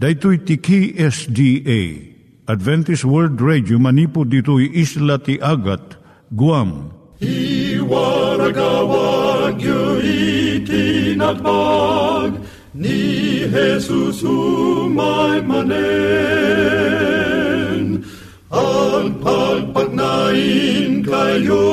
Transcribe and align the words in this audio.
Daitui 0.00 0.38
tiki 0.48 0.96
SDA 0.96 1.80
Adventist 2.48 3.04
World 3.04 3.36
Radio 3.36 3.76
manipud 3.76 4.32
ditui 4.32 4.72
isla 4.72 5.20
ti 5.20 5.36
Agat 5.36 6.00
Guam. 6.32 6.88
I 7.20 7.76
waragawag 7.84 9.60
yu 9.60 10.00
itinatpag 10.64 12.40
ni 12.72 13.44
Jesus 13.44 14.24
umay 14.24 15.44
manen 15.44 15.68
ang 18.48 19.20
pagpagnain 19.20 21.04
kayo 21.04 21.68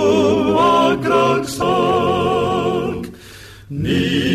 agkansak 0.92 1.48
ni 3.72 4.07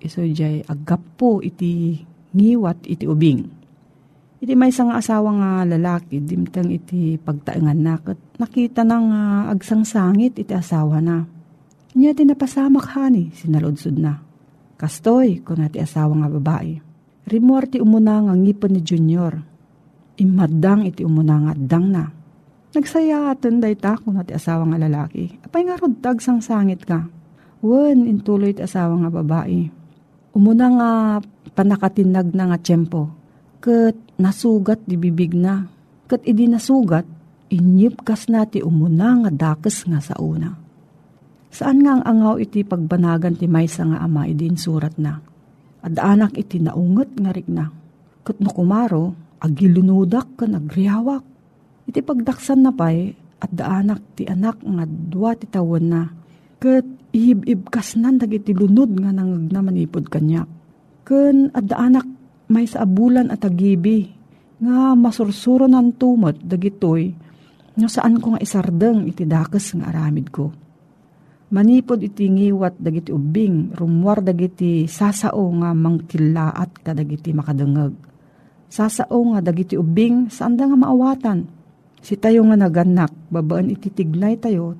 iso 0.00 0.24
jay 0.24 0.64
aggapo 0.64 1.44
iti 1.44 2.00
ngiwat 2.34 2.88
iti 2.88 3.04
ubing. 3.04 3.60
Iti 4.40 4.56
may 4.56 4.72
nga 4.72 4.96
asawa 4.96 5.30
nga 5.36 5.50
lalaki, 5.68 6.16
dimtang 6.24 6.72
iti 6.72 7.20
pagtaengan 7.20 7.76
na, 7.76 8.00
nakita 8.40 8.88
na 8.88 8.96
nga 8.96 9.22
agsangsangit 9.52 10.40
iti 10.40 10.56
asawa 10.56 10.96
na. 11.04 11.28
Niya 11.92 12.16
ti 12.16 12.24
napasamak 12.24 12.88
hani, 12.96 13.28
sinalodsod 13.36 14.00
na. 14.00 14.16
Kastoy, 14.80 15.44
kung 15.44 15.60
iti 15.60 15.76
asawa 15.76 16.24
nga 16.24 16.32
babae. 16.32 16.80
Rimor 17.28 17.68
ti 17.68 17.84
umuna 17.84 18.24
nga 18.24 18.32
ngipon 18.32 18.72
ni 18.72 18.80
Junior. 18.80 19.36
Imadang 20.16 20.88
iti 20.88 21.04
umuna 21.04 21.36
nga 21.44 21.52
dang 21.52 21.86
na. 21.92 22.08
Nagsaya 22.72 23.36
atin 23.36 23.60
day 23.60 23.76
ta 23.76 24.00
iti 24.00 24.32
asawa 24.32 24.64
nga 24.72 24.80
lalaki. 24.80 25.36
Apay 25.44 25.68
nga 25.68 25.76
rod 25.76 26.00
sangit 26.40 26.88
ka. 26.88 27.04
Wen, 27.60 28.08
intuloy 28.08 28.56
ti 28.56 28.64
asawa 28.64 28.96
nga 29.04 29.12
babae 29.12 29.79
Umuna 30.30 30.66
nga 30.70 30.90
panakatinag 31.58 32.30
na 32.32 32.54
nga 32.54 32.58
tiyempo. 32.58 33.10
Kat 33.60 33.98
nasugat 34.16 34.80
di 34.86 34.94
bibig 34.94 35.34
na. 35.34 35.66
Kat 36.06 36.22
idi 36.26 36.46
nasugat, 36.46 37.04
inyip 37.50 38.06
kas 38.06 38.30
nati 38.30 38.62
umuna 38.62 39.26
nga 39.26 39.30
dakes 39.30 39.84
nga 39.90 39.98
sa 39.98 40.14
una. 40.22 40.54
Saan 41.50 41.82
nga 41.82 41.98
ang 41.98 42.04
angaw 42.06 42.38
iti 42.38 42.62
pagbanagan 42.62 43.34
ti 43.34 43.50
maysa 43.50 43.82
nga 43.90 43.98
ama 44.06 44.24
idin 44.30 44.54
surat 44.54 44.94
na. 45.02 45.18
At 45.82 45.98
anak 45.98 46.38
iti 46.38 46.62
naunget 46.62 47.18
nga 47.18 47.34
rik 47.34 47.50
na. 47.50 47.66
Kat 48.22 48.38
no 48.38 48.54
kumaro, 48.54 49.18
agilunudak 49.42 50.38
ka 50.38 50.46
nagriyawak. 50.46 51.26
Iti 51.90 52.00
pagdaksan 52.06 52.62
na 52.62 52.70
pay, 52.70 53.18
at 53.40 53.50
daanak 53.50 54.04
ti 54.14 54.28
anak 54.28 54.62
nga 54.62 54.84
dua 54.86 55.32
ti 55.32 55.48
tawon 55.48 55.84
na 55.88 56.02
Kat 56.60 56.84
ihib-ibkas 57.10 57.98
nan 57.98 58.18
dagiti 58.18 58.54
lunod 58.54 58.94
nga 58.98 59.10
nang 59.10 59.50
namanipod 59.50 60.06
kanya. 60.06 60.46
Ken 61.02 61.50
adda 61.50 61.76
anak 61.76 62.06
may 62.50 62.66
sa 62.66 62.86
abulan 62.86 63.30
at 63.30 63.46
agibi 63.46 64.10
nga 64.60 64.94
masursuro 64.94 65.70
nan 65.70 65.94
tumot 65.96 66.36
dagitoy 66.42 67.14
nga 67.78 67.88
saan 67.88 68.18
ko 68.18 68.34
nga 68.36 68.42
isardeng 68.42 69.06
iti 69.08 69.24
dakes 69.24 69.78
nga 69.78 69.88
aramid 69.88 70.28
ko. 70.28 70.52
Manipod 71.50 71.98
iti 71.98 72.30
ngiwat 72.30 72.78
dagiti 72.78 73.10
ubing, 73.10 73.74
rumwar 73.74 74.22
dagiti 74.22 74.86
sasao 74.86 75.50
nga 75.58 75.74
mangkilaat 75.74 76.78
kadagiti 76.86 77.34
makadengeg. 77.34 77.90
Sasao 78.70 79.18
nga 79.34 79.42
dagiti 79.42 79.74
ubing 79.74 80.30
saan 80.30 80.54
da 80.54 80.70
nga 80.70 80.78
maawatan. 80.78 81.42
Si 82.00 82.14
tayo 82.14 82.46
nga 82.46 82.54
naganak, 82.54 83.10
babaan 83.34 83.66
iti 83.66 83.90
tignay 83.90 84.38
tayo, 84.38 84.78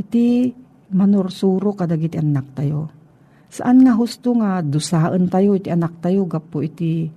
iti 0.00 0.48
manursuro 0.92 1.76
kadagiti 1.76 2.16
anak 2.16 2.56
tayo. 2.56 2.88
Saan 3.48 3.80
nga 3.80 3.96
husto 3.96 4.36
nga 4.36 4.60
dusaan 4.60 5.32
tayo 5.32 5.56
iti 5.56 5.72
anak 5.72 6.04
tayo 6.04 6.28
gapo 6.28 6.60
iti 6.60 7.08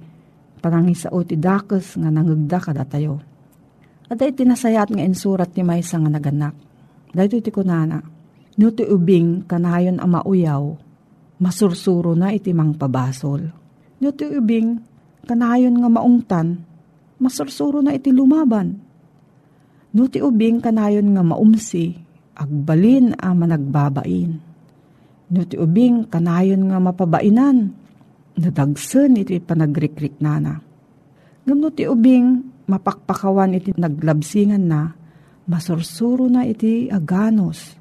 panangisao 0.63 1.19
iti 1.23 1.35
dakes 1.35 1.99
nga 1.99 2.07
nangagda 2.07 2.59
kada 2.63 2.87
tayo. 2.87 3.19
At 4.07 4.19
iti 4.19 4.43
nasayat 4.43 4.91
nga 4.91 5.03
insurat 5.03 5.51
ni 5.55 5.63
Maysa 5.63 5.99
nga 5.99 6.11
naganak. 6.11 6.55
Dahito 7.11 7.39
iti 7.39 7.51
kunana, 7.51 7.99
no 8.55 8.67
ti 8.71 8.83
ubing 8.87 9.43
kanayon 9.47 9.99
ama 9.99 10.23
uyaw, 10.23 10.63
masursuro 11.43 12.15
na 12.15 12.31
iti 12.31 12.55
mang 12.55 12.75
pabasol. 12.75 13.41
No 13.99 14.07
ti 14.15 14.27
ubing 14.27 14.79
kanayon 15.27 15.79
nga 15.79 15.89
maungtan, 15.91 16.59
masursuro 17.19 17.83
na 17.83 17.91
iti 17.95 18.11
lumaban. 18.15 18.79
No 19.91 20.07
ti 20.07 20.23
ubing 20.23 20.63
kanayon 20.63 21.11
nga 21.11 21.23
maumsi, 21.23 21.95
agbalin 22.41 23.13
a 23.21 23.37
managbabain. 23.37 24.31
No 25.31 25.41
ti 25.45 25.55
ubing 25.55 26.09
kanayon 26.09 26.67
nga 26.67 26.81
mapabainan, 26.81 27.71
nadagsen 28.35 29.21
iti 29.21 29.37
panagrikrik 29.37 30.17
nana. 30.19 30.59
Ngam 31.45 31.57
no 31.61 31.69
ti 31.71 31.85
ubing 31.85 32.41
mapakpakawan 32.67 33.55
iti 33.55 33.71
naglabsingan 33.77 34.63
na, 34.65 34.91
masursuro 35.47 36.27
na 36.27 36.43
iti 36.43 36.91
aganos. 36.91 37.77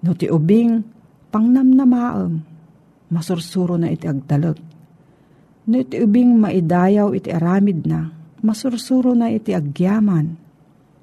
No 0.00 0.16
ti 0.16 0.30
ubing 0.30 0.80
pangnam 1.28 1.68
na 1.74 1.84
maam, 1.84 2.32
masursuro 3.12 3.76
na 3.76 3.92
iti 3.92 4.08
agtalag. 4.08 4.56
No 5.64 5.74
iti 5.80 6.00
ubing 6.00 6.40
maidayaw 6.40 7.12
iti 7.12 7.28
aramid 7.28 7.84
na, 7.84 8.08
masursuro 8.40 9.12
na 9.12 9.32
iti 9.32 9.52
agyaman. 9.52 10.36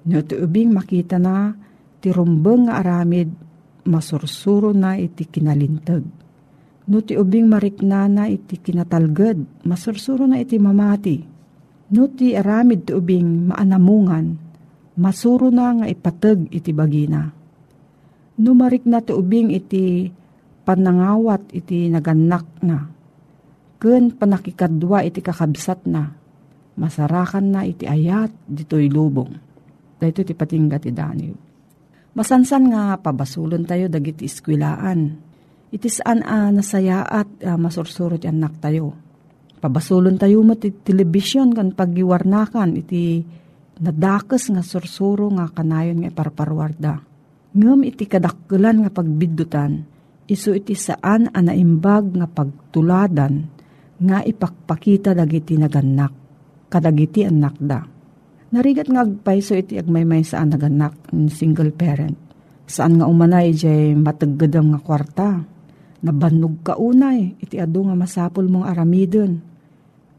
No 0.09 0.17
ti 0.25 0.37
ubing 0.37 0.73
makita 0.73 1.21
na, 1.21 1.53
ti 2.01 2.09
rumbeng 2.09 2.65
nga 2.65 2.81
aramid, 2.81 3.29
masursuro 3.85 4.73
na 4.73 4.97
iti 4.97 5.29
kinalintag. 5.29 6.03
No 6.89 6.97
ti 7.05 7.13
ubing 7.13 7.45
mariknana 7.45 8.25
iti 8.25 8.57
kinatalged, 8.57 9.63
masursuro 9.69 10.25
na 10.25 10.41
iti 10.41 10.57
mamati. 10.57 11.17
No 11.93 12.09
ti 12.09 12.33
aramid 12.33 12.89
ti 12.89 12.91
ubing 12.97 13.53
maanamungan, 13.53 14.25
masuro 14.97 15.53
na 15.53 15.77
nga 15.77 15.85
ipatag 15.85 16.49
iti 16.49 16.73
bagina. 16.73 17.29
No 18.41 18.51
marik 18.57 18.89
na 18.89 19.05
ti 19.05 19.13
ubing 19.13 19.53
iti 19.53 20.09
panangawat 20.65 21.53
iti 21.53 21.85
naganak 21.85 22.47
na. 22.65 22.89
Ken 23.77 24.13
panakikadwa 24.17 25.05
iti 25.05 25.21
kakabsat 25.21 25.85
na. 25.85 26.09
Masarakan 26.81 27.45
na 27.53 27.61
iti 27.61 27.85
ayat 27.85 28.33
dito'y 28.49 28.89
lubong. 28.89 29.29
Dahito 30.01 30.25
ti 30.25 30.33
patingga 30.33 30.81
ti 30.81 30.89
Daniel. 30.89 31.50
Masansan 32.11 32.75
nga 32.75 32.99
pabasulon 32.99 33.63
tayo 33.63 33.87
dagiti 33.87 34.27
iskwilaan. 34.27 35.15
Iti 35.71 35.87
saan 35.87 36.19
a 36.27 36.51
nasaya 36.51 37.07
at 37.07 37.31
uh, 37.47 37.55
masursurot 37.55 38.27
anak 38.27 38.59
tayo. 38.59 38.91
Pabasulon 39.63 40.19
tayo 40.19 40.43
mo 40.43 40.59
ti 40.59 40.75
telebisyon 40.75 41.55
kan 41.55 41.71
paggiwarnakan 41.71 42.75
iti 42.75 43.23
nadakes 43.79 44.51
nga 44.51 44.59
sursuro 44.59 45.31
nga 45.31 45.47
kanayon 45.55 46.03
nga 46.03 46.11
parparwarda. 46.11 46.99
Ngem 47.55 47.87
iti 47.87 48.03
kadakkelan 48.03 48.83
nga 48.83 48.91
pagbidutan, 48.91 49.87
iso 50.27 50.51
iti 50.51 50.75
saan 50.75 51.31
a 51.31 51.39
naimbag 51.39 52.11
nga 52.11 52.27
pagtuladan 52.27 53.47
nga 54.03 54.19
ipakpakita 54.19 55.15
dagiti 55.15 55.55
naganak, 55.55 56.11
kadagiti 56.67 57.23
anak 57.23 57.55
da 57.55 58.00
Narigat 58.51 58.91
nga 58.91 59.07
agpaiso 59.07 59.55
iti 59.55 59.79
agmaymay 59.79 60.27
saan 60.27 60.51
naganak 60.51 60.91
single 61.31 61.71
parent. 61.71 62.19
Saan 62.67 62.99
nga 62.99 63.07
umanay 63.07 63.55
jay 63.55 63.95
mataggadam 63.95 64.75
nga 64.75 64.79
kwarta. 64.83 65.29
Nabannog 66.03 66.59
ka 66.59 66.75
unay 66.75 67.39
iti 67.39 67.55
ado 67.55 67.87
nga 67.87 67.95
masapol 67.95 68.51
mong 68.51 68.67
aramidon. 68.67 69.39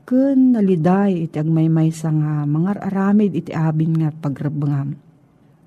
Kun 0.08 0.56
naliday 0.56 1.28
iti 1.28 1.36
agmaymay 1.36 1.92
sa 1.92 2.08
nga 2.08 2.48
mga 2.48 2.80
aramid 2.80 3.36
iti 3.36 3.52
abin 3.52 4.00
nga 4.00 4.08
pagrabangam. 4.08 4.96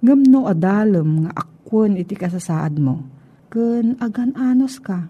Ngamno 0.01 0.49
adalem 0.49 1.29
nga 1.29 1.45
akwon 1.45 2.01
iti 2.01 2.17
kasasaad 2.17 2.81
mo. 2.81 3.05
Kun 3.53 4.01
agan 4.01 4.33
anos 4.33 4.81
ka. 4.81 5.05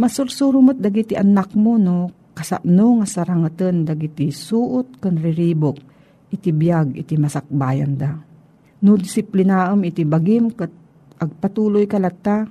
Masursurumot 0.00 0.80
dagiti 0.80 1.12
anak 1.12 1.52
mo 1.52 1.76
no 1.76 2.08
kasapno 2.32 3.04
nga 3.04 3.06
sarangatan 3.20 3.84
dagiti 3.84 4.32
suot 4.32 4.96
kan 4.96 5.20
riribok 5.20 5.89
iti 6.30 6.54
biyag 6.54 6.94
iti 6.96 7.18
masakbayan 7.18 7.98
da. 7.98 8.16
No 8.80 8.96
disiplinaam 8.96 9.84
iti 9.84 10.08
bagim 10.08 10.54
kat 10.54 10.72
agpatuloy 11.20 11.84
kalatta, 11.84 12.48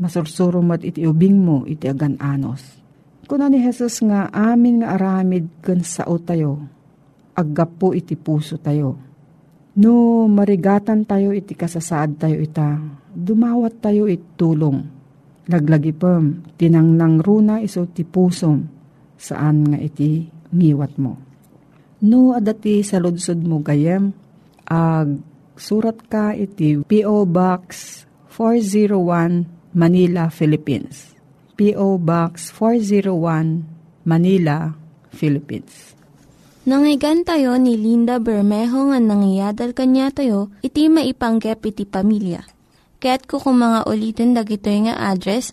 masursuro 0.00 0.64
mat 0.64 0.80
iti 0.80 1.04
ubing 1.04 1.36
mo 1.36 1.68
iti 1.68 1.84
agan 1.84 2.16
anos. 2.16 2.80
Kuna 3.28 3.46
ni 3.46 3.60
Jesus 3.62 4.00
nga 4.02 4.32
amin 4.32 4.82
nga 4.82 4.96
aramid 4.96 5.62
kan 5.62 5.84
sao 5.84 6.18
tayo, 6.18 6.64
aggapo 7.36 7.92
iti 7.92 8.16
puso 8.16 8.58
tayo. 8.58 8.96
No 9.78 10.26
marigatan 10.26 11.06
tayo 11.06 11.30
iti 11.30 11.54
kasasaad 11.54 12.18
tayo 12.18 12.42
ita, 12.42 12.80
dumawat 13.14 13.78
tayo 13.78 14.10
it 14.10 14.34
tulong. 14.34 14.82
Laglagi 15.46 15.94
pem, 15.94 16.42
tinangnang 16.58 17.22
runa 17.22 17.62
iso 17.62 17.86
ti 17.86 18.02
pusom, 18.02 18.66
saan 19.14 19.66
nga 19.70 19.78
iti 19.78 20.26
ngiwat 20.50 20.92
mo. 20.98 21.29
No 22.00 22.32
adati 22.32 22.80
sa 22.80 22.96
ludsod 22.96 23.44
mo 23.44 23.60
gayem, 23.60 24.16
ag 24.64 25.20
surat 25.60 26.00
ka 26.08 26.32
iti 26.32 26.80
P.O. 26.80 27.28
Box 27.28 28.02
401 28.32 29.76
Manila, 29.76 30.32
Philippines. 30.32 31.12
P.O. 31.60 32.00
Box 32.00 32.56
401 32.56 34.08
Manila, 34.08 34.72
Philippines. 35.12 35.92
Nangyigan 36.64 37.20
tayo 37.28 37.60
ni 37.60 37.76
Linda 37.76 38.16
Bermejo 38.16 38.88
nga 38.88 39.00
nangyadal 39.00 39.76
kanya 39.76 40.08
tayo, 40.08 40.48
iti 40.64 40.88
maipanggep 40.88 41.60
iti 41.68 41.84
pamilya. 41.84 42.48
Kaya't 43.00 43.28
mga 43.28 43.84
ulitin 43.88 44.32
dagito 44.32 44.72
nga 44.72 45.12
address, 45.12 45.52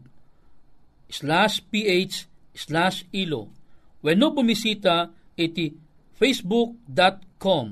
slash 1.10 1.62
ph 1.70 2.26
slash 2.54 3.04
ilo. 3.14 3.48
When 4.02 4.18
no 4.18 4.30
bumisita, 4.34 5.10
iti 5.38 5.74
facebook.com 6.18 7.66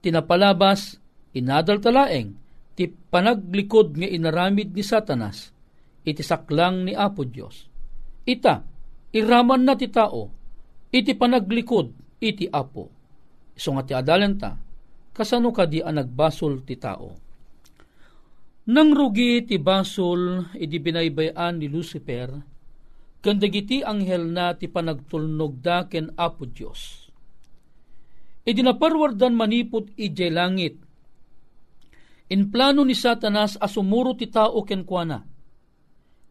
tinapalabas 0.00 0.96
inadal 1.36 1.82
talaeng, 1.82 2.32
ti 2.72 2.88
panaglikod 2.88 3.98
nga 3.98 4.08
inaramid 4.08 4.72
ni 4.72 4.80
Satanas, 4.80 5.52
iti 6.06 6.22
saklang 6.24 6.88
ni 6.88 6.92
Apo 6.96 7.26
Diyos. 7.26 7.68
Ita, 8.24 8.64
iraman 9.12 9.62
na 9.66 9.74
ti 9.76 9.92
tao, 9.92 10.30
iti 10.88 11.12
panaglikod 11.12 12.18
iti 12.22 12.48
Apo. 12.48 12.88
Iso 13.52 13.70
nga 13.76 13.84
ti 13.84 13.92
adalan 13.92 14.34
ta, 14.40 14.56
kasano 15.12 15.52
kadi 15.52 15.84
ang 15.84 16.00
nagbasol 16.00 16.64
ti 16.64 16.74
tao 16.80 17.24
nang 18.64 18.96
rugi 18.96 19.44
ti 19.44 19.60
basol 19.60 20.40
iti 20.56 20.80
binaybayan 20.80 21.60
ni 21.60 21.68
Lucifer, 21.68 22.32
kandagiti 23.24 23.80
anghel 23.80 24.28
na 24.28 24.52
ti 24.52 24.68
panagtulnog 24.68 25.64
da 25.64 25.88
ken 25.88 26.12
Apo 26.12 26.44
Diyos. 26.44 27.08
Idi 28.44 28.60
naparwardan 28.60 29.32
manipot 29.32 29.88
ijay 29.96 30.28
langit. 30.28 30.76
In 32.28 32.52
plano 32.52 32.84
ni 32.84 32.92
Satanas 32.92 33.56
asumuro 33.56 34.12
ti 34.12 34.28
tao 34.28 34.60
ken 34.68 34.84
kuana. 34.84 35.24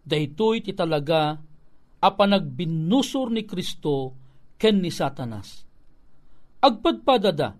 Daytoy 0.06 0.62
ti 0.62 0.78
talaga 0.78 1.42
a 1.98 2.10
panagbinusor 2.14 3.34
ni 3.34 3.42
Kristo 3.50 4.14
ken 4.62 4.78
ni 4.78 4.94
Satanas. 4.94 5.66
Agpadpadada 6.62 7.58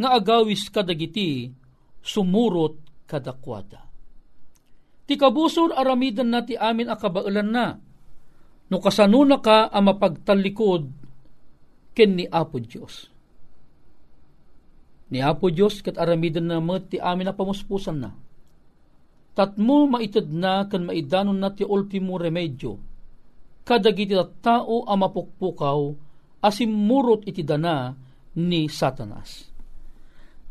nga 0.00 0.08
agawis 0.16 0.72
kadagiti 0.72 1.52
sumurot 2.00 3.06
kadakwada 3.06 3.92
Ti 5.06 5.14
kabusor 5.18 5.76
aramidan 5.76 6.32
na 6.32 6.40
ti 6.40 6.56
amin 6.56 6.88
akabailan 6.88 7.50
na. 7.52 7.66
No 8.72 8.80
kasano 8.80 9.20
na 9.28 9.36
ka 9.36 9.68
ang 9.68 9.84
mapagtalikod 9.84 10.88
ken 11.92 12.16
ni 12.16 12.24
Apo 12.24 12.56
Diyos. 12.56 13.12
Ni 15.12 15.20
Apo 15.20 15.52
Diyos 15.52 15.84
kat 15.84 16.00
aramidan 16.00 16.48
na 16.48 16.56
mo 16.56 16.80
ti 16.80 16.96
amin 16.96 17.28
na 17.28 17.36
pamuspusan 17.36 18.00
na. 18.00 18.16
Tatmo 19.36 19.84
maitid 19.84 20.32
na 20.32 20.64
kan 20.72 20.88
maidanon 20.88 21.36
na 21.36 21.52
ti 21.52 21.68
ultimo 21.68 22.16
remedyo. 22.16 22.80
Kadagiti 23.60 24.16
tao 24.40 24.88
ang 24.88 25.04
mapukpukaw 25.04 25.80
asimurot 26.40 27.28
iti 27.28 27.44
dana 27.44 27.92
ni 28.40 28.72
Satanas. 28.72 29.52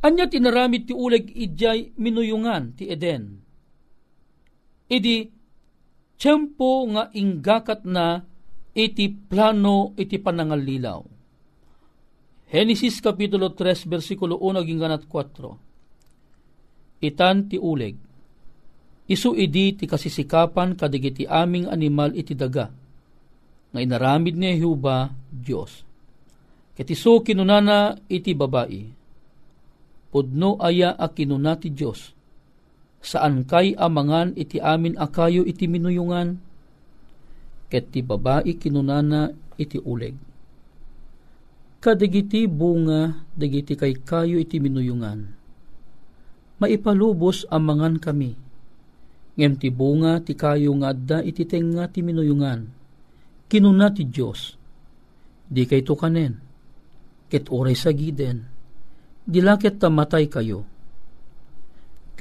Anya 0.05 0.29
tinaramid 0.29 0.85
ti 0.85 0.93
uleg 0.93 1.25
ijay 1.25 1.97
minuyungan 1.97 2.77
ti 2.77 2.85
Eden 2.85 3.41
idi 4.91 5.40
tiyempo 6.21 6.85
nga 6.93 7.09
inggakat 7.17 7.81
na 7.81 8.21
iti 8.77 9.09
plano 9.09 9.97
iti 9.97 10.21
panangalilaw. 10.21 11.01
Genesis 12.51 13.01
Kapitulo 13.01 13.57
3, 13.57 13.89
versikulo 13.89 14.37
1, 14.37 14.61
ginganat 14.61 15.09
4. 15.09 17.01
Itan 17.01 17.49
ti 17.49 17.57
uleg. 17.57 17.97
Isu 19.09 19.33
idi 19.33 19.73
ti 19.73 19.89
kasisikapan 19.89 20.77
kadigiti 20.77 21.25
aming 21.25 21.65
animal 21.65 22.13
iti 22.13 22.37
daga. 22.37 22.69
Nga 23.73 23.79
inaramid 23.81 24.37
ni 24.37 24.61
Jehovah 24.61 25.09
Diyos. 25.25 25.81
Ketiso 26.77 27.25
kinunana 27.25 27.97
iti 28.05 28.37
babae. 28.37 28.83
Pudno 30.11 30.59
aya 30.61 30.93
a 30.93 31.07
kinuna 31.09 31.57
ti 31.57 31.71
Diyos 31.73 32.20
saan 33.01 33.43
kay 33.49 33.73
amangan 33.73 34.37
iti 34.37 34.61
amin 34.61 34.93
akayo 34.95 35.41
iti 35.41 35.65
minuyungan, 35.65 36.37
ket 37.67 37.89
ti 37.89 38.05
babae 38.05 38.55
kinunana 38.61 39.33
iti 39.57 39.81
uleg. 39.81 40.13
Kadigiti 41.81 42.45
bunga, 42.45 43.25
digiti 43.33 43.73
kay 43.73 43.97
kayo 44.05 44.37
iti 44.37 44.61
minuyungan. 44.61 45.33
Maipalubos 46.61 47.49
amangan 47.49 47.97
kami, 47.97 48.37
ngem 49.33 49.57
ti 49.57 49.73
bunga 49.73 50.21
ti 50.21 50.37
kayo 50.37 50.77
nga 50.77 50.93
adda 50.93 51.25
iti 51.25 51.41
tenga 51.49 51.89
ti 51.89 52.05
minuyungan. 52.05 52.69
Kinuna 53.49 53.89
ti 53.89 54.05
Diyos, 54.05 54.53
di 55.49 55.65
kay 55.65 55.81
tukanen, 55.81 56.37
ket 57.33 57.49
oray 57.49 57.73
sa 57.73 57.89
giden, 57.89 58.45
dilaket 59.25 59.81
tamatay 59.81 60.29
kayo 60.29 60.69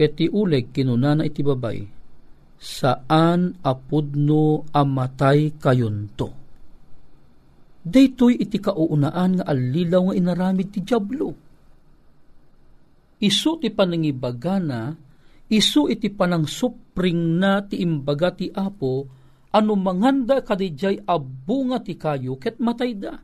ket 0.01 0.17
ti 0.17 0.33
uleg 0.33 0.73
kinunana 0.73 1.29
iti 1.29 1.45
babay, 1.45 1.85
saan 2.57 3.61
apudno 3.61 4.65
amatay 4.73 5.61
kayunto. 5.61 6.41
daytoy 7.85 8.41
iti 8.41 8.61
kauunaan 8.61 9.41
nga 9.41 9.45
alilaw 9.45 10.09
nga 10.09 10.15
inaramid 10.17 10.69
ti 10.73 10.81
Diablo. 10.81 11.29
Isu 13.21 13.61
ti 13.61 13.69
panangibagana, 13.69 14.97
isu 15.53 15.93
iti 15.93 16.09
panang 16.09 16.49
supring 16.49 17.37
na 17.37 17.61
ti 17.61 17.85
imbaga 17.85 18.33
ti 18.33 18.49
Apo, 18.49 19.05
ano 19.53 19.73
manganda 19.77 20.41
kadijay 20.41 21.05
abunga 21.05 21.85
ti 21.85 22.01
kayo 22.01 22.41
ket 22.41 22.57
matay 22.57 22.97
da. 22.97 23.21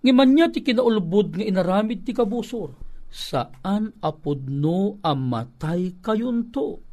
Ngiman 0.00 0.30
niya 0.32 0.48
ti 0.48 0.64
kinaulbod 0.64 1.36
nga 1.36 1.44
inaramid 1.44 2.08
ti 2.08 2.16
kabusor, 2.16 2.72
saan 3.10 3.92
apod 4.00 4.46
no 4.46 5.02
amatay 5.02 5.98
kayunto 5.98 6.90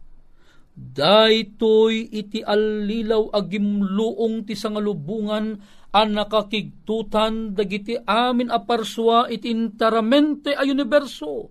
Daytoy 0.78 2.06
iti 2.14 2.46
allilaw 2.46 3.34
agimluong 3.34 4.46
ti 4.46 4.54
sangalubungan 4.54 5.58
an 5.90 6.08
nakakigtutan 6.14 7.58
dagiti 7.58 7.98
amin 7.98 8.54
aparswa 8.54 9.26
iti 9.26 9.50
interamente 9.50 10.54
a 10.54 10.62
universo. 10.62 11.50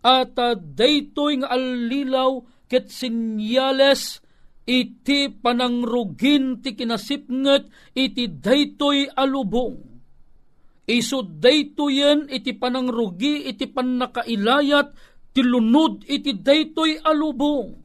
At 0.00 0.32
daytoy 0.56 1.44
nga 1.44 1.52
allilaw 1.52 2.40
ket 2.72 2.88
sinyales 2.88 4.24
iti 4.64 5.28
panangrugin 5.28 6.64
ti 6.64 6.72
kinasipnget 6.72 7.68
iti 7.92 8.32
daytoy 8.32 9.12
alubong. 9.12 9.91
Iso 10.88 11.22
daytoyen 11.22 12.26
iti 12.26 12.58
panangrugi 12.58 13.46
iti 13.46 13.70
panakailayat 13.70 14.90
ti 15.30 15.40
lunod 15.46 16.02
iti 16.10 16.34
daytoy 16.34 16.98
alubong. 16.98 17.78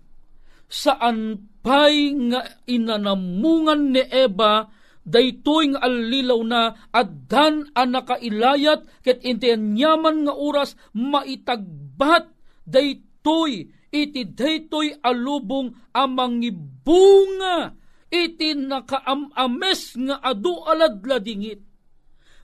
Saan 0.67 1.37
pay 1.61 2.11
nga 2.31 2.41
inanamungan 2.65 3.93
ni 3.93 4.03
Eva 4.03 4.65
daytoy 5.07 5.71
nga 5.71 5.79
allilaw 5.87 6.41
na 6.43 6.61
addan 6.91 7.71
nakailayat 7.71 8.83
ket 9.05 9.23
inti 9.23 9.55
nyaman 9.55 10.27
nga 10.27 10.33
oras 10.35 10.75
maitagbat 10.91 12.27
daytoy 12.67 13.71
iti 13.87 14.21
daytoy 14.27 14.99
alubong 14.99 15.71
amang 15.95 16.43
bunga 16.83 17.71
iti 18.11 18.55
nakaamames 18.55 19.95
nga 19.95 20.15
adu 20.19 20.55
aladladingit 20.67 21.66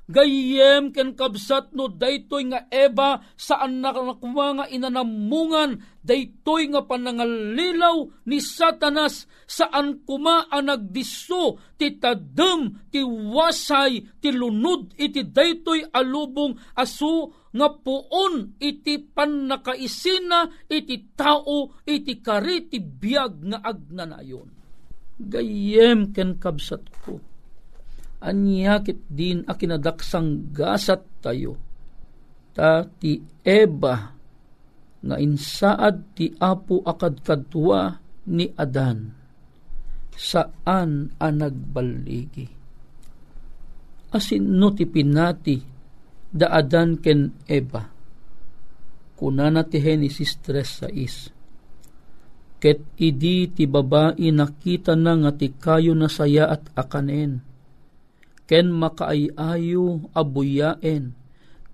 gayem 0.09 0.91
ken 0.91 1.15
kabsat 1.15 1.71
no 1.71 1.87
daytoy 1.87 2.51
nga 2.51 2.67
Eva 2.67 3.23
saan 3.39 3.79
nakakuma 3.79 4.59
nga 4.59 4.65
inanamungan? 4.67 5.79
Daytoy 6.03 6.75
nga 6.75 6.83
panangalilaw 6.83 8.27
ni 8.27 8.43
Satanas 8.43 9.23
saan 9.47 10.03
kuma 10.03 10.51
ang 10.51 10.67
nagdiso 10.67 11.59
ti 11.79 11.95
tadem 11.95 12.91
ti 12.91 12.99
wasay 13.03 14.03
ti 14.19 14.29
lunod 14.35 14.91
iti 14.99 15.23
daytoy 15.23 15.87
alubong 15.95 16.59
asu 16.75 17.31
nga 17.53 17.69
puon 17.71 18.59
iti 18.59 18.99
pannakaisina 18.99 20.67
iti 20.67 21.15
tao 21.15 21.79
iti 21.87 22.19
kari 22.19 22.67
ti 22.67 22.81
biag 22.81 23.33
nga 23.47 23.59
agnanayon 23.63 24.49
gayem 25.21 26.11
ken 26.11 26.35
kabsat 26.41 26.83
ko 27.05 27.32
anyakit 28.23 29.03
din 29.11 29.43
a 29.43 29.59
kinadaksang 29.59 30.55
gasat 30.55 31.03
tayo. 31.19 31.59
Ta 32.55 32.87
ti 32.87 33.19
Eba 33.43 34.15
nga 35.03 35.19
insaad 35.19 36.15
ti 36.15 36.31
apo 36.39 36.79
akad 36.87 37.19
kadwa 37.19 37.99
ni 38.31 38.47
Adan 38.55 39.11
saan 40.15 41.11
a 41.19 41.27
nagbaligi. 41.27 42.47
Asin 44.15 44.55
no 44.55 44.71
ti 44.71 44.87
pinati 44.87 45.59
da 46.31 46.55
Adan 46.55 47.03
ken 47.03 47.43
Eba. 47.49 47.83
Kunana 49.13 49.61
ti 49.67 49.77
Genesis 49.77 50.41
3.6 50.41 52.63
Ket 52.63 52.79
idi 52.97 53.51
ti 53.51 53.67
babae 53.67 54.31
nakita 54.31 54.95
na 54.95 55.19
nga 55.19 55.35
ti 55.35 55.51
kayo 55.51 55.91
na 55.93 56.07
saya 56.07 56.49
at 56.49 56.71
akanen 56.73 57.52
ken 58.49 58.71
makaayayo 58.71 60.11
abuyaen, 60.11 61.15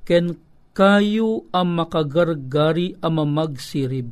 ken 0.05 0.37
kayo 0.73 1.49
ang 1.51 1.75
makagargari 1.75 2.95
ang 3.03 3.19
mamagsirib. 3.19 4.09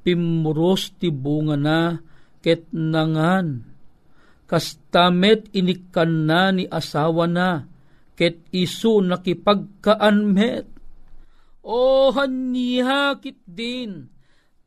Pimuros 0.00 0.96
ti 0.96 1.12
bunga 1.12 1.56
na 1.60 2.00
ket 2.40 2.64
nangan, 2.72 3.68
kastamet 4.48 5.52
inikan 5.52 6.24
na 6.24 6.48
ni 6.50 6.64
asawa 6.64 7.28
na, 7.28 7.68
ket 8.16 8.40
isu 8.50 9.04
nakipagkaan 9.04 10.32
met. 10.32 10.66
O 11.60 12.08
hanihakit 12.08 13.36
din, 13.44 14.08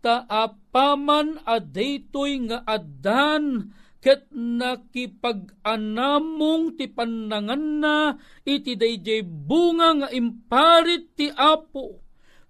taapaman 0.05 1.41
adaytoy 1.41 2.45
nga 2.45 2.61
adan, 2.69 3.73
ket 4.03 4.27
nakipag-anamong 4.35 6.75
ti 6.75 6.91
panangan 6.91 7.63
na 7.79 8.19
iti 8.43 8.75
dayjay 8.75 9.23
bunga 9.23 10.03
nga 10.03 10.11
imparit 10.11 11.15
ti 11.15 11.31
apo. 11.31 12.03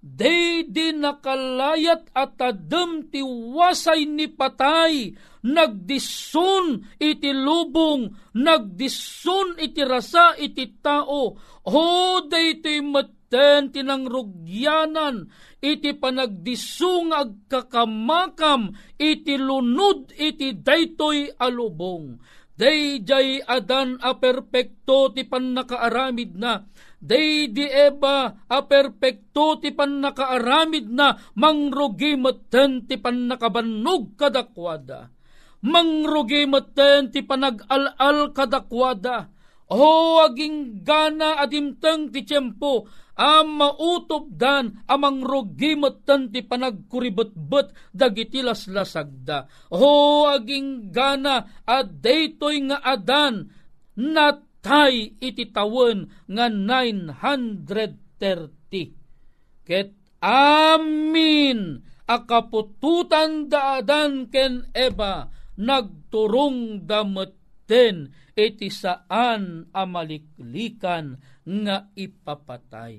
Day 0.04 0.68
di 0.68 0.92
nakalayat 0.92 2.12
at 2.12 2.36
adem 2.42 3.08
ti 3.08 3.24
wasay 3.24 4.04
ni 4.04 4.28
patay, 4.28 5.16
nagdison 5.48 6.84
iti 7.00 7.32
lubong, 7.32 8.12
nagdison 8.36 9.56
iti 9.64 9.80
rasa 9.88 10.36
iti 10.36 10.76
tao, 10.84 11.40
o 11.64 12.20
day 12.28 12.60
ti 12.60 12.84
maten 13.34 13.74
tinangrugyanan, 13.74 15.26
iti 15.58 15.98
panagdisung 15.98 17.10
agkakamakam, 17.10 18.78
iti 19.02 19.42
lunod 19.42 20.14
iti 20.14 20.54
daytoy 20.54 21.34
alubong. 21.42 22.22
Dayjay 22.54 23.42
adan 23.50 23.98
a 23.98 24.14
perpekto 24.14 25.10
ti 25.10 25.26
pannakaaramid 25.26 26.38
na, 26.38 26.62
day 27.02 27.50
di 27.50 27.66
eba 27.66 28.46
a 28.46 28.60
perpekto 28.70 29.58
ti 29.58 29.74
pannakaaramid 29.74 30.94
na, 30.94 31.18
mangrugi 31.34 32.14
maten 32.14 32.86
ti 32.86 33.02
pannakabannog 33.02 34.14
kadakwada. 34.14 35.10
Mangrugi 35.66 36.46
maten 36.46 37.10
ti 37.10 37.26
panag-al-al 37.26 38.30
kadakwada. 38.30 39.34
O 39.74 40.22
aging 40.22 40.86
gana 40.86 41.42
adimteng 41.42 42.14
ti 42.14 42.22
tiyempo, 42.22 42.86
am 43.18 43.58
mautop 43.62 44.30
dan 44.34 44.82
amang 44.90 45.22
rugimatan 45.22 46.34
ti 46.34 46.42
panagkuribet-bet 46.42 47.94
dagiti 47.94 48.42
laslasagda. 48.42 49.46
Ho 49.74 50.26
aging 50.30 50.90
gana 50.90 51.46
at 51.66 52.02
daytoy 52.02 52.58
nga 52.70 52.78
adan 52.82 53.50
natay 53.98 55.14
iti 55.22 55.46
tawen 55.54 56.10
nga 56.30 56.50
930. 56.50 58.94
Ket 59.64 59.96
amin 60.24 61.84
akapututan 62.10 63.48
daadan 63.48 64.28
ken 64.28 64.68
eba 64.76 65.32
nagturong 65.56 66.84
dametten 66.90 68.12
iti 68.34 68.70
saan 68.70 69.70
amaliklikan 69.72 71.18
nga 71.46 71.90
ipapatay. 71.94 72.96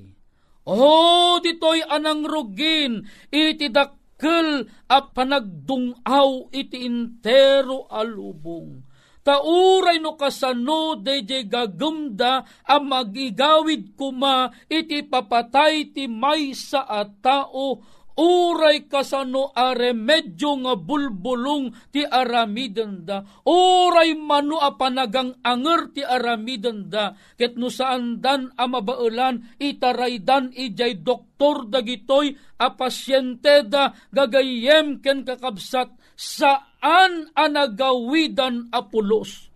Oh, 0.65 1.37
ditoy 1.45 1.85
anang 1.85 2.25
rugin, 2.25 3.05
iti 3.29 3.69
dakkel 3.69 4.65
a 4.89 4.99
panagdungaw 5.05 6.49
iti 6.55 6.89
intero 6.89 7.85
alubong. 7.93 8.95
Tauray 9.25 10.05
no 10.05 10.21
kasano 10.21 11.01
deje 11.01 11.49
gagumda 11.49 12.45
a 12.45 12.77
magigawid 12.77 13.97
kuma 13.97 14.53
iti 14.69 15.01
papatay 15.01 15.97
ti 15.97 16.05
may 16.05 16.53
sa 16.53 16.85
a 16.85 17.09
tao 17.09 17.81
uray 18.15 18.87
kasano 18.87 19.51
a 19.51 19.75
remedyo 19.75 20.63
nga 20.63 20.75
bulbulong 20.79 21.75
ti 21.91 22.07
aramidanda, 22.07 23.27
uray 23.43 24.15
mano 24.15 24.63
a 24.63 24.79
panagang 24.79 25.35
anger 25.43 25.91
ti 25.91 26.03
aramidanda, 26.07 27.19
ket 27.35 27.59
no 27.59 27.67
saan 27.67 28.23
dan 28.23 28.55
a 28.55 28.71
mabaulan, 28.71 29.59
itaraydan 29.59 30.55
ijay 30.55 31.03
doktor 31.03 31.67
dagitoy 31.67 32.39
a 32.63 32.71
pasyente 32.71 33.67
da 33.67 33.91
gagayem 34.15 35.03
ken 35.03 35.27
kakabsat, 35.27 35.91
saan 36.15 37.35
a 37.35 37.45
nagawidan 37.51 38.71
a 38.71 38.87
pulos. 38.87 39.51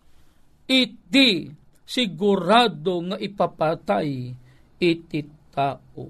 Iti 0.69 1.49
sigurado 1.89 3.01
nga 3.09 3.17
ipapatay 3.17 4.11
iti 4.77 5.21
tao. 5.49 6.05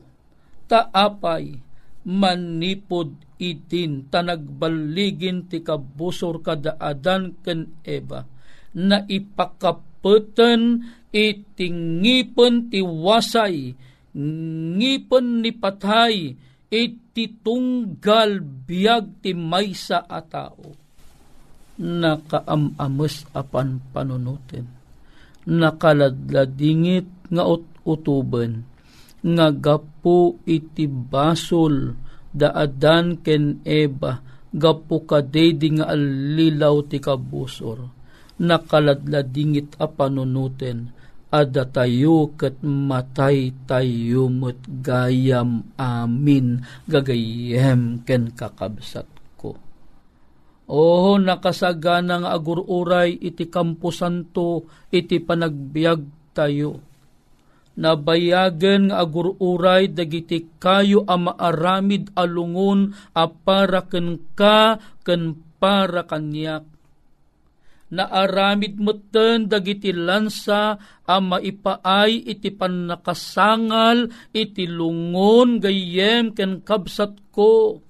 Taapay, 0.68 1.67
manipod 2.08 3.12
itin 3.36 4.08
tanagbaligin 4.08 5.44
ti 5.52 5.60
kabusor 5.60 6.40
kadaadan 6.40 7.36
ken 7.44 7.76
Eva 7.84 8.24
na 8.72 9.04
ipakap 9.04 9.84
peten 10.00 10.88
iti 11.12 11.68
ti 12.68 12.80
wasay, 12.84 13.72
ngipon 14.12 15.26
ni 15.40 15.50
patay, 15.56 16.36
iti 16.68 17.24
tunggal 17.40 18.44
biyag 18.44 19.24
ti 19.24 19.32
maysa 19.32 20.04
a 20.04 20.20
tao. 20.20 20.76
Nakaamamus 21.78 23.24
apan 23.32 23.80
panunutin. 23.94 24.66
Nakaladladingit 25.48 27.08
nga 27.32 27.48
ut-utuben. 27.48 28.67
Nga 29.24 29.48
gapu 29.58 30.38
iti 30.46 30.86
basol 30.86 31.98
daadan 32.30 33.18
ken 33.24 33.64
eba 33.66 34.22
gapu 34.54 35.04
kadedi 35.04 35.78
nga 35.78 35.90
alilaw 35.90 36.86
ti 36.86 37.02
kabusor. 37.02 37.78
Nakaladladingit 38.38 39.74
a 39.82 39.90
panunuten 39.90 40.94
ada 41.28 41.68
tayo 41.68 42.32
kat 42.40 42.64
matay 42.64 43.52
tayo 43.68 44.32
mo't 44.32 44.64
gayam 44.80 45.76
amin 45.76 46.64
gagayem 46.88 48.00
ken 48.08 48.32
kakabsat 48.32 49.04
ko. 49.36 49.52
Oh, 50.72 51.20
nakasagana 51.20 52.24
nga 52.24 52.30
agururay 52.32 53.12
iti 53.12 53.44
kampusanto 53.52 54.64
iti 54.88 55.20
panagbiag 55.20 56.32
tayo. 56.32 56.87
Nabayagen 57.78 58.90
nga 58.90 59.06
agururay 59.06 59.86
dagiti 59.94 60.50
kayo 60.58 61.06
a 61.06 61.14
maaramid 61.14 62.10
alungon 62.18 62.90
a 63.14 63.30
para 63.30 63.86
ken 63.86 64.18
ka 64.34 64.82
ken 65.06 65.38
para 65.62 66.02
kanyak 66.02 66.66
naaramid 67.88 68.76
meten 68.76 69.48
dagiti 69.48 69.94
lansa 69.94 70.76
a 71.06 71.16
maipaay 71.22 72.28
iti 72.28 72.52
pannakasangal 72.52 74.12
iti 74.34 74.68
lungon 74.68 75.62
gayem 75.62 76.36
ken 76.36 76.60
kabsat 76.60 77.16
ko. 77.32 77.80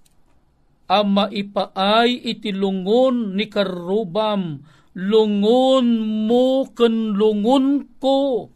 A 0.88 1.04
maipaay 1.04 2.28
iti 2.28 2.48
lungon 2.52 3.36
ni 3.36 3.48
karubam 3.48 4.64
lungon 4.96 5.86
mo 6.24 6.64
ken 6.72 7.12
lungon 7.12 7.98
ko 8.00 8.48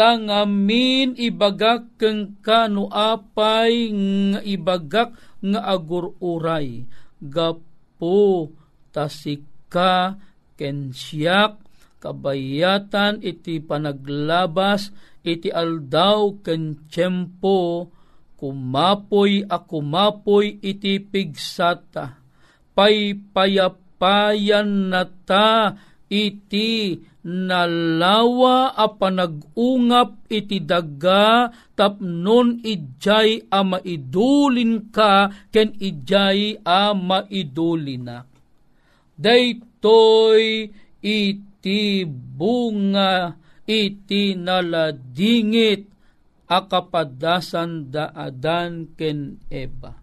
tangamin 0.00 1.12
ibagak 1.20 2.00
ken 2.00 2.40
kano 2.40 2.88
apay 2.88 3.92
nga 3.92 4.40
ibagak 4.40 5.12
nga 5.44 5.60
agururay. 5.60 6.88
Gapo 7.20 8.48
tasika 8.96 10.16
ken 10.56 10.96
siyak 10.96 11.60
kabayatan 12.00 13.20
iti 13.20 13.60
panaglabas 13.60 14.88
iti 15.20 15.52
aldaw 15.52 16.40
ken 16.40 16.88
tiyempo. 16.88 17.92
Kumapoy 18.40 19.44
a 19.52 19.68
kumapoy 19.68 20.64
iti 20.64 20.96
pigsata. 20.96 22.24
Paypayapayan 22.72 24.96
na 24.96 25.04
ta 25.04 25.76
iti 26.10 26.98
nalawa 27.22 28.74
a 28.74 28.90
panagungap 28.90 30.26
iti 30.26 30.58
daga 30.58 31.54
tapnon 31.78 32.58
ijay 32.66 33.46
a 33.46 33.62
maidulin 33.62 34.90
ka 34.90 35.30
ken 35.54 35.70
ijay 35.78 36.58
a 36.66 36.90
maidulina. 36.92 38.26
Day 39.14 39.62
toy 39.78 40.66
iti 40.98 42.04
bunga 42.04 43.38
iti 43.70 44.34
naladingit 44.34 45.86
akapadasan 46.50 47.94
daadan 47.94 48.90
ken 48.98 49.38
eba. 49.46 49.94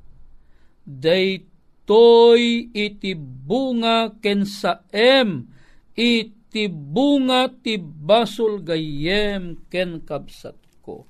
Daytoy 0.88 2.72
iti 2.72 3.12
bunga 3.20 4.16
ken 4.24 4.48
saem 4.48 5.52
iti 5.98 6.70
bunga 6.70 7.50
ti 7.50 7.82
basol 7.82 8.62
gayem 8.62 9.66
ken 9.66 10.06
kabsat 10.06 10.58
ko. 10.86 11.10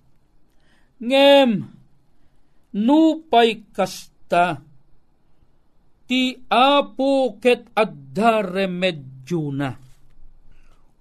Ngem, 1.04 1.67
nupay 2.80 3.67
kasta 3.76 4.63
ti 6.08 6.39
apo 6.47 7.36
ket 7.43 7.67
adda 7.76 8.39
remedyo 8.41 9.52
na. 9.52 9.76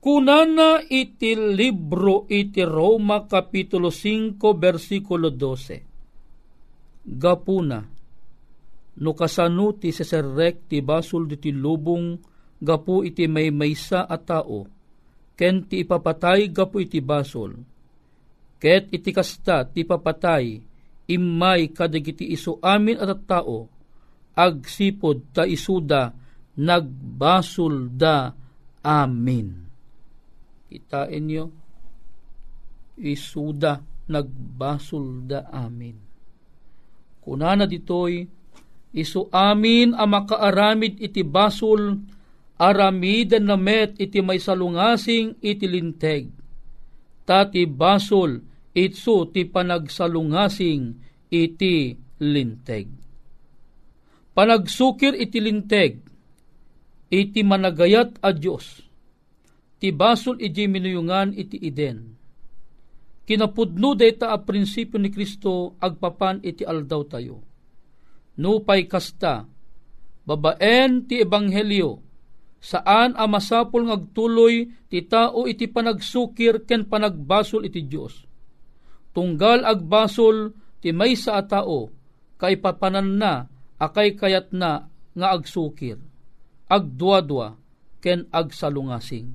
Kunana 0.02 0.82
iti 0.86 1.34
libro 1.34 2.26
iti 2.30 2.62
Roma 2.62 3.26
Kapitulo 3.26 3.90
5 3.90 4.38
versikulo 4.54 5.34
12. 5.34 7.06
Gapuna, 7.06 7.78
no 8.96 9.10
kasano 9.14 9.74
ti 9.78 9.90
seserek 9.90 10.70
ti 10.70 10.78
basol 10.82 11.26
ti 11.38 11.50
lubong 11.50 12.35
gapu 12.62 13.04
iti 13.04 13.28
may 13.28 13.52
maysa 13.52 14.04
a 14.08 14.16
tao, 14.16 14.64
ken 15.36 15.68
ti 15.68 15.84
ipapatay 15.84 16.48
gapu 16.52 16.80
iti 16.82 17.00
basol. 17.04 17.56
Ket 18.56 18.88
iti 18.88 19.12
kasta 19.12 19.68
ti 19.68 19.84
papatay, 19.84 20.56
imay 21.12 21.70
kadagiti 21.76 22.32
iso 22.32 22.56
amin 22.64 22.96
at 22.96 23.12
tao, 23.28 23.68
agsipod 24.32 25.36
ta 25.36 25.44
isuda 25.44 26.12
nagbasol 26.56 27.92
da 27.92 28.32
amin. 28.80 29.48
Kitain 30.72 31.24
nyo, 31.28 31.44
isuda 32.96 33.80
nagbasol 34.08 35.28
da 35.28 35.52
amin. 35.52 35.96
Kunana 37.20 37.68
ditoy, 37.68 38.24
isu 38.96 39.28
amin 39.34 39.92
a 39.92 40.08
makaaramid 40.08 40.96
iti 40.96 41.20
basol, 41.20 42.00
aramidan 42.56 43.44
na 43.48 43.56
met 43.60 43.96
iti 44.00 44.20
may 44.24 44.40
salungasing 44.40 45.40
iti 45.40 45.66
linteg. 45.68 46.32
Tati 47.26 47.64
basol, 47.68 48.40
itso 48.76 49.28
ti 49.30 49.44
panagsalungasing 49.44 50.82
iti 51.32 51.96
linteg 52.22 53.06
panagsukir 54.36 55.16
iti 55.16 55.40
linteg, 55.40 55.96
iti 57.08 57.40
managayat 57.40 58.20
a 58.20 58.36
Diyos, 58.36 58.84
ti 59.80 59.88
basol 59.96 60.36
iti 60.44 60.68
minuyungan 60.68 61.32
iti 61.32 61.56
iden. 61.56 62.12
Kinapudno 63.26 63.96
data 63.98 64.30
a 64.30 64.38
prinsipyo 64.38 65.02
ni 65.02 65.10
Kristo 65.10 65.74
agpapan 65.82 66.44
iti 66.46 66.62
aldaw 66.62 67.02
tayo. 67.10 67.42
Nupay 68.38 68.86
kasta, 68.86 69.48
babaen 70.22 71.08
ti 71.10 71.18
ebanghelyo, 71.24 72.05
saan 72.66 73.14
a 73.14 73.30
masapol 73.30 73.86
ngagtuloy 73.86 74.66
ti 74.90 75.06
tao 75.06 75.46
iti 75.46 75.70
panagsukir 75.70 76.66
ken 76.66 76.90
panagbasol 76.90 77.62
iti 77.62 77.86
Dios. 77.86 78.26
Tunggal 79.14 79.62
agbasol 79.62 80.50
ti 80.82 80.90
may 80.90 81.14
sa 81.14 81.38
tao, 81.46 81.94
kaipapanan 82.42 83.22
na 83.22 83.46
akay 83.78 84.18
kayat 84.18 84.50
na 84.50 84.90
nga 85.14 85.28
agsukir, 85.32 85.96
agdwa-dwa, 86.66 87.54
ken 88.02 88.26
agsalungasing. 88.34 89.30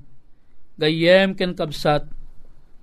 Gayem 0.76 1.32
ken 1.32 1.56
kabsat, 1.56 2.06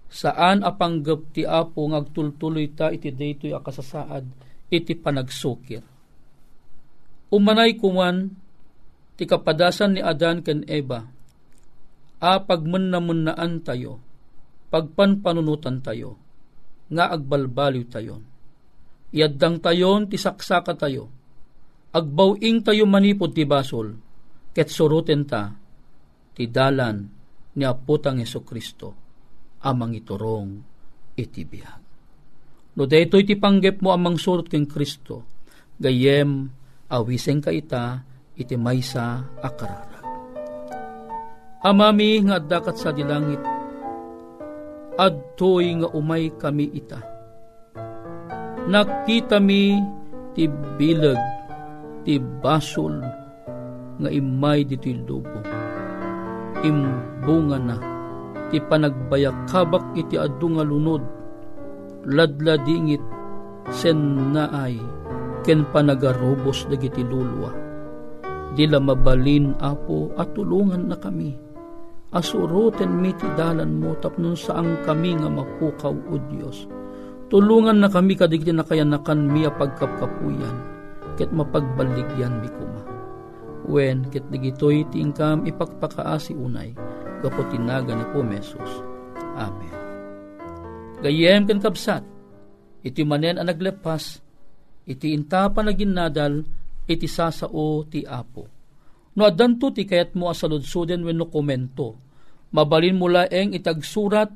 saan 0.10 0.66
apanggap 0.66 1.30
ti 1.30 1.46
apo 1.46 1.86
ngagtultuloy 1.94 2.74
ta 2.74 2.90
iti 2.90 3.14
daytoy 3.14 3.54
akasasaad 3.54 4.26
iti 4.74 4.98
panagsukir. 4.98 5.86
Umanay 7.30 7.78
kuman 7.78 8.34
ti 9.20 9.28
kapadasan 9.28 10.00
ni 10.00 10.02
Adan 10.02 10.40
ken 10.40 10.64
Eva, 10.64 11.04
a 12.24 12.32
pagmannamunnaan 12.40 13.60
tayo, 13.68 14.00
pagpanpanunutan 14.72 15.84
tayo, 15.84 16.16
nga 16.88 17.12
agbalbaliw 17.12 17.86
tayo. 17.92 18.24
Iaddang 19.12 19.60
tayon 19.60 20.08
ti 20.08 20.16
saksaka 20.16 20.80
tayo, 20.80 21.12
agbawing 21.92 22.64
tayo 22.64 22.88
manipod 22.88 23.36
ti 23.36 23.44
basol, 23.44 23.92
ket 24.56 24.72
suruten 24.72 25.28
ta, 25.28 25.52
ti 26.32 26.48
dalan 26.48 27.04
ni 27.60 27.68
Aputang 27.68 28.24
Yeso 28.24 28.48
Kristo, 28.48 28.96
amang 29.68 30.00
iturong 30.00 30.50
iti 31.20 31.44
biyag. 31.44 31.82
No 32.80 32.88
daytoy 32.88 33.28
ti 33.28 33.36
panggep 33.36 33.84
mo 33.84 33.92
amang 33.92 34.16
surot 34.16 34.48
ken 34.48 34.64
Kristo, 34.64 35.28
gayem 35.76 36.48
awiseng 36.88 37.44
ka 37.44 37.52
ita, 37.52 38.08
iti 38.40 38.56
maysa 38.56 39.20
akararag. 39.44 40.08
Amami 41.60 42.24
nga 42.24 42.40
dakat 42.40 42.80
sa 42.80 42.96
dilangit, 42.96 43.44
adtoy 44.96 45.76
nga 45.84 45.92
umay 45.92 46.32
kami 46.40 46.72
ita. 46.72 47.04
Nakita 48.72 49.44
mi 49.44 49.76
ti 50.32 50.48
bilag 50.80 51.20
ti 52.08 52.16
basol 52.16 53.04
nga 54.00 54.08
imay 54.08 54.64
dito'y 54.64 55.04
lubo. 55.04 55.40
Imbunga 56.64 57.58
na 57.60 57.78
ti 58.48 58.64
panagbayak 58.64 59.52
kabak 59.52 59.84
iti 60.00 60.16
adu 60.16 60.56
nga 60.56 60.64
lunod, 60.64 61.04
ladla 62.08 62.56
dingit 62.64 63.04
sen 63.68 64.32
naay 64.32 64.80
ken 65.44 65.68
panagarobos 65.76 66.64
dagiti 66.72 67.04
lulwa. 67.04 67.69
Dila 68.58 68.82
mabalin 68.82 69.54
apo 69.62 70.14
at 70.18 70.34
tulungan 70.34 70.90
na 70.90 70.98
kami. 70.98 71.38
Asuruten 72.10 72.98
mi 72.98 73.14
ti 73.14 73.30
dalan 73.38 73.78
mo 73.78 73.94
tapnon 74.02 74.34
saang 74.34 74.82
kami 74.82 75.14
nga 75.14 75.30
mapukaw 75.30 75.94
o 75.94 76.16
Diyos. 76.34 76.66
Tulungan 77.30 77.78
na 77.78 77.90
kami 77.94 78.18
kadigdi 78.18 78.50
na 78.50 78.66
kayanakan 78.66 79.30
mi 79.30 79.46
pagkapkapuyan 79.46 80.58
ket 81.14 81.30
mapagbaligyan 81.30 82.42
mi 82.42 82.50
kuma. 82.50 82.82
Wen 83.70 84.10
ket 84.10 84.26
digitoy 84.34 84.82
tingkam 84.90 85.46
ipagpakaasi 85.46 86.34
unay 86.34 86.74
gapo 87.20 87.44
tinaga 87.52 87.94
ni 87.94 88.06
po 88.10 88.24
Mesos. 88.24 88.72
Amen. 89.36 89.76
Gayem 91.00 91.48
ken 91.48 91.64
kapsat, 91.64 92.04
iti 92.84 93.04
manen 93.08 93.40
ang 93.40 93.48
naglepas, 93.48 94.20
iti 94.84 95.16
inta 95.16 95.48
na 95.48 95.72
ginadal, 95.72 96.44
iti 96.90 97.06
sasao 97.06 97.86
ti 97.86 98.02
apo. 98.02 98.50
No 99.14 99.30
adanto 99.30 99.70
ti 99.70 99.86
kayat 99.86 100.18
mo 100.18 100.34
asaludsuden 100.34 101.06
wenno 101.06 101.30
komento, 101.30 101.94
mabalin 102.50 102.98
mula 102.98 103.30
eng 103.30 103.54
itagsurat, 103.54 104.34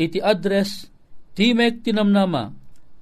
iti 0.00 0.16
address, 0.24 0.88
Timek 1.34 1.82
Tinamnama, 1.82 2.54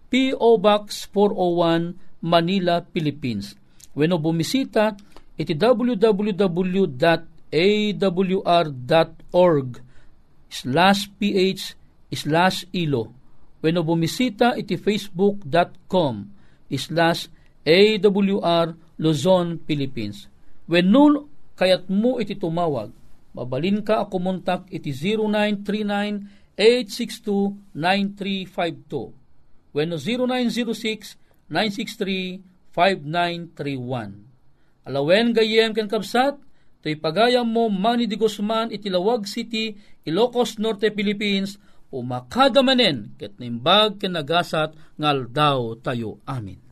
P.O. 0.09 0.57
Box 0.57 1.07
401, 1.13 1.95
Manila, 2.25 2.81
Philippines. 2.91 3.55
Wenno 3.93 4.17
bumisita, 4.17 4.97
iti 5.37 5.53
www.awr.org 5.53 6.89
slash 10.49 11.01
ph 11.21 11.77
slash 12.13 12.65
ilo. 12.73 13.13
Wenno 13.61 13.85
bumisita, 13.85 14.57
iti 14.57 14.81
facebook.com 14.81 16.15
slash 16.73 17.29
AWR 17.63 18.75
Luzon, 18.99 19.63
Philippines. 19.67 20.27
When 20.67 20.91
no 20.91 21.29
kayat 21.55 21.87
mo 21.91 22.19
iti 22.19 22.35
tumawag, 22.35 22.91
mabalin 23.35 23.83
ka 23.87 24.07
montak 24.19 24.67
iti 24.71 24.93
0939-862-9352. 26.59 29.13
When 29.73 29.89
no 29.95 29.99
0906-963-5931. 31.51 34.33
Alawen 34.83 35.31
gayem 35.31 35.71
ken 35.71 35.87
kapsat, 35.87 36.43
to'y 36.83 36.99
pagayam 36.99 37.47
mo 37.47 37.71
Manny 37.71 38.11
de 38.11 38.19
Guzman 38.19 38.75
itilawag 38.75 39.31
City, 39.31 39.79
Ilocos 40.03 40.59
Norte, 40.59 40.91
Philippines, 40.91 41.63
umakadamanen 41.95 43.15
ket 43.15 43.39
nimbag 43.39 44.03
ken 44.03 44.19
nagasat 44.19 44.75
ngal 44.99 45.31
daw 45.31 45.79
tayo. 45.79 46.19
Amin. 46.27 46.72